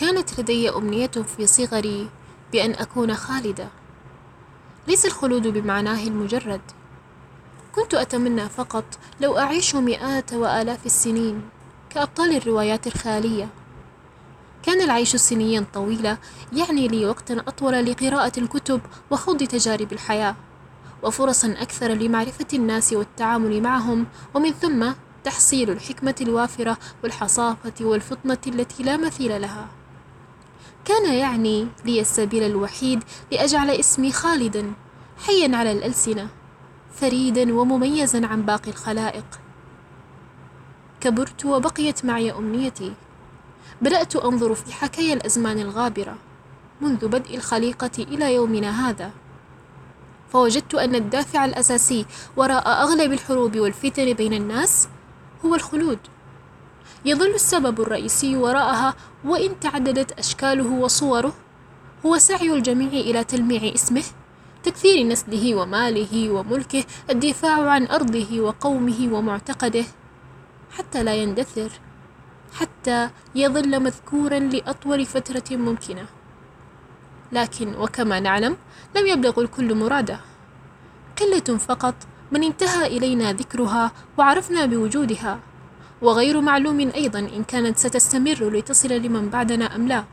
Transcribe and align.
كانت 0.00 0.40
لدي 0.40 0.70
أمنية 0.70 1.06
في 1.06 1.46
صغري 1.46 2.08
بأن 2.52 2.70
أكون 2.70 3.14
خالدة. 3.14 3.68
ليس 4.88 5.06
الخلود 5.06 5.46
بمعناه 5.46 6.02
المجرد. 6.06 6.60
كنت 7.74 7.94
أتمنى 7.94 8.48
فقط 8.48 8.84
لو 9.20 9.38
أعيش 9.38 9.74
مئات 9.74 10.32
وآلاف 10.32 10.86
السنين 10.86 11.42
كأبطال 11.90 12.36
الروايات 12.36 12.86
الخيالية 12.86 13.48
كان 14.62 14.80
العيش 14.80 15.16
سنيا 15.16 15.64
طويلة 15.74 16.18
يعني 16.52 16.88
لي 16.88 17.06
وقتا 17.06 17.34
أطول 17.48 17.86
لقراءة 17.86 18.32
الكتب 18.38 18.80
وخوض 19.10 19.42
تجارب 19.42 19.92
الحياة 19.92 20.36
وفرصا 21.02 21.54
أكثر 21.58 21.88
لمعرفة 21.88 22.46
الناس 22.54 22.92
والتعامل 22.92 23.62
معهم 23.62 24.06
ومن 24.34 24.52
ثم 24.52 24.92
تحصيل 25.24 25.70
الحكمة 25.70 26.14
الوافرة 26.20 26.78
والحصافة 27.02 27.74
والفطنة 27.80 28.38
التي 28.46 28.82
لا 28.82 28.96
مثيل 28.96 29.40
لها. 29.40 29.68
كان 30.88 31.14
يعني 31.14 31.68
لي 31.84 32.00
السبيل 32.00 32.42
الوحيد 32.42 33.04
لأجعل 33.32 33.70
اسمي 33.70 34.12
خالدا 34.12 34.72
حيا 35.26 35.56
على 35.56 35.72
الألسنة 35.72 36.28
فريدا 36.94 37.54
ومميزا 37.54 38.26
عن 38.26 38.42
باقي 38.42 38.70
الخلائق. 38.70 39.24
كبرت 41.00 41.44
وبقيت 41.44 42.04
معي 42.04 42.32
أمنيتي. 42.32 42.92
بدأت 43.82 44.16
أنظر 44.16 44.54
في 44.54 44.72
حكايا 44.72 45.14
الأزمان 45.14 45.58
الغابرة 45.58 46.18
منذ 46.80 47.08
بدء 47.08 47.36
الخليقة 47.36 47.90
إلى 47.98 48.34
يومنا 48.34 48.88
هذا. 48.88 49.10
فوجدت 50.32 50.74
أن 50.74 50.94
الدافع 50.94 51.44
الأساسي 51.44 52.06
وراء 52.36 52.68
أغلب 52.68 53.12
الحروب 53.12 53.56
والفتن 53.56 54.12
بين 54.12 54.34
الناس 54.34 54.88
هو 55.44 55.54
الخلود. 55.54 55.98
يظل 57.04 57.34
السبب 57.34 57.80
الرئيسي 57.80 58.36
وراءها 58.36 58.94
وإن 59.24 59.60
تعددت 59.60 60.12
أشكاله 60.12 60.70
وصوره 60.70 61.32
هو 62.06 62.18
سعي 62.18 62.52
الجميع 62.52 62.88
إلى 62.88 63.24
تلميع 63.24 63.74
اسمه 63.74 64.04
تكثير 64.62 65.06
نسله 65.06 65.54
وماله 65.54 66.30
وملكه 66.30 66.84
الدفاع 67.10 67.70
عن 67.70 67.86
أرضه 67.86 68.40
وقومه 68.40 69.08
ومعتقده 69.12 69.84
حتى 70.70 71.02
لا 71.02 71.14
يندثر 71.14 71.70
حتى 72.54 73.10
يظل 73.34 73.80
مذكورا 73.82 74.38
لأطول 74.38 75.06
فترة 75.06 75.56
ممكنة. 75.56 76.06
لكن 77.32 77.74
وكما 77.74 78.20
نعلم 78.20 78.56
لم 78.96 79.06
يبلغ 79.06 79.40
الكل 79.40 79.74
مراده. 79.74 80.20
قلة 81.20 81.58
فقط 81.58 81.94
من 82.32 82.44
انتهى 82.44 82.86
إلينا 82.86 83.32
ذكرها 83.32 83.92
وعرفنا 84.18 84.66
بوجودها. 84.66 85.40
وغير 86.02 86.40
معلوم 86.40 86.90
أيضا 86.94 87.18
إن 87.18 87.44
كانت 87.44 87.78
ستستمر 87.78 88.50
لتصل 88.50 88.88
لمن 88.88 89.28
بعدنا 89.28 89.76
أم 89.76 89.88
لا. 89.88 90.04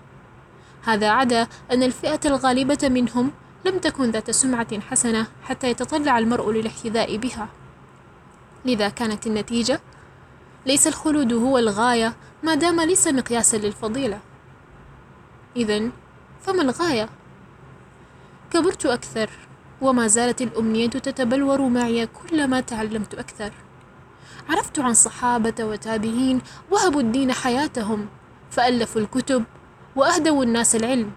هذا 0.84 1.10
عدا 1.10 1.48
أن 1.72 1.84
الفئة 1.84 2.20
الغالبة 2.26 2.78
منهم 2.84 3.32
لم 3.66 3.78
تكن 3.78 4.12
ذات 4.12 4.32
سمعة 4.32 4.80
حسنة 4.80 5.28
حتى 5.44 5.70
يتطلع 5.70 6.18
المرء 6.18 6.52
للاحتذاء 6.52 7.18
بها. 7.18 7.50
لذا 8.66 8.90
كانت 8.90 9.28
النتيجة 9.28 9.82
ليس 10.66 10.88
الخلود 10.88 11.34
هو 11.34 11.58
الغاية 11.58 12.14
ما 12.44 12.56
دام 12.56 12.82
ليس 12.82 13.08
مقياسا 13.08 13.58
للفضيلة. 13.58 14.20
إذا 15.56 15.90
فما 16.42 16.62
الغاية؟ 16.62 17.10
كبرت 18.52 18.86
أكثر 18.86 19.30
وما 19.82 20.08
زالت 20.08 20.42
الأمنية 20.42 20.90
تتبلور 20.90 21.62
معي 21.62 22.08
كلما 22.08 22.60
تعلمت 22.60 23.14
أكثر. 23.14 23.52
عرفت 24.50 24.80
عن 24.80 24.94
صحابة 24.94 25.54
وتابعين 25.60 26.42
وهبوا 26.72 27.02
الدين 27.02 27.34
حياتهم 27.34 28.08
فألفوا 28.52 29.02
الكتب 29.02 29.44
وأهدوا 29.96 30.44
الناس 30.44 30.76
العلم 30.76 31.12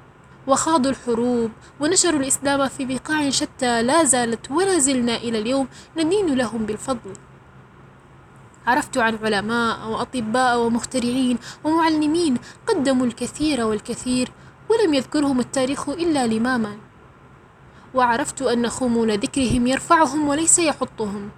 وخاضوا 0.47 0.91
الحروب 0.91 1.51
ونشروا 1.81 2.21
الإسلام 2.21 2.69
في 2.69 2.85
بقاع 2.85 3.31
شتى 3.31 3.83
لا 3.83 4.05
زالت 4.05 4.51
ولا 4.51 4.79
زلنا 4.79 5.17
إلى 5.17 5.39
اليوم 5.39 5.69
ندين 5.97 6.35
لهم 6.35 6.67
بالفضل. 6.67 7.13
عرفت 8.67 8.99
عن 8.99 9.19
علماء 9.23 9.89
وأطباء 9.89 10.59
ومخترعين 10.59 11.39
ومعلمين 11.65 12.37
قدموا 12.67 13.07
الكثير 13.07 13.65
والكثير 13.65 14.33
ولم 14.69 14.95
يذكرهم 14.95 15.41
التاريخ 15.41 15.89
إلا 15.89 16.27
لماما. 16.27 16.77
وعرفت 17.95 18.43
أن 18.43 18.69
خمول 18.69 19.19
ذكرهم 19.19 19.67
يرفعهم 19.67 20.29
وليس 20.29 20.59
يحطهم. 20.59 21.31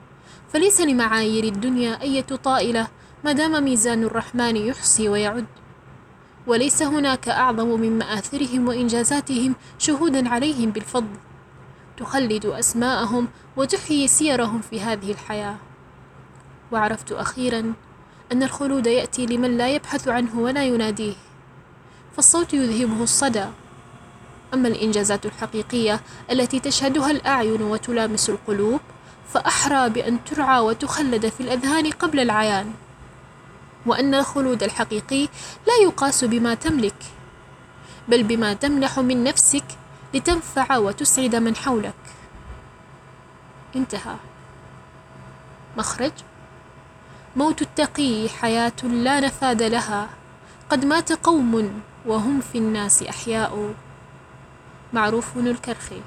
فليس 0.53 0.81
لمعايير 0.81 1.44
الدنيا 1.44 2.03
أية 2.03 2.27
طائلة 2.44 2.88
ما 3.25 3.33
دام 3.33 3.65
ميزان 3.65 4.05
الرحمن 4.05 4.56
يحصي 4.56 5.09
ويعد. 5.09 5.47
وليس 6.47 6.83
هناك 6.83 7.28
أعظم 7.28 7.81
من 7.81 7.99
مآثرهم 7.99 8.69
وإنجازاتهم 8.69 9.55
شهودا 9.78 10.28
عليهم 10.28 10.71
بالفضل. 10.71 11.16
تخلد 11.97 12.47
أسماءهم 12.47 13.28
وتحيي 13.56 14.09
سيرهم 14.09 14.60
في 14.60 14.81
هذه 14.81 15.12
الحياة. 15.12 15.56
وعرفت 16.72 17.12
أخيرا 17.12 17.72
أن 18.33 18.43
الخلود 18.43 18.87
يأتي 18.87 19.27
لمن 19.27 19.56
لا 19.56 19.69
يبحث 19.69 20.09
عنه 20.09 20.41
ولا 20.41 20.65
يناديه. 20.65 21.15
فالصوت 22.16 22.55
يذهبه 22.55 23.03
الصدى. 23.03 23.44
أما 24.55 24.69
الإنجازات 24.69 25.27
الحقيقية 25.27 26.00
التي 26.31 26.60
تشهدها 26.60 27.10
الأعين 27.10 27.62
وتلامس 27.62 28.31
القلوب 28.31 28.81
فأحرى 29.34 29.88
بأن 29.88 30.24
ترعى 30.24 30.60
وتخلد 30.60 31.28
في 31.28 31.41
الأذهان 31.41 31.91
قبل 31.91 32.20
العيان. 32.20 32.72
وأن 33.86 34.14
الخلود 34.14 34.62
الحقيقي 34.62 35.28
لا 35.66 35.74
يقاس 35.82 36.24
بما 36.24 36.54
تملك 36.54 37.02
بل 38.08 38.22
بما 38.22 38.52
تمنح 38.52 38.98
من 38.98 39.24
نفسك 39.24 39.64
لتنفع 40.14 40.76
وتسعد 40.76 41.36
من 41.36 41.56
حولك. 41.56 41.94
انتهى. 43.76 44.16
مخرج 45.76 46.12
موت 47.36 47.62
التقي 47.62 48.28
حياة 48.28 48.82
لا 48.82 49.20
نفاد 49.20 49.62
لها 49.62 50.08
قد 50.70 50.84
مات 50.84 51.12
قوم 51.12 51.82
وهم 52.06 52.41
في 52.41 52.58
الناس 52.58 53.02
أحياء. 53.02 53.74
معروف 54.92 55.36
الكرخي. 55.36 56.00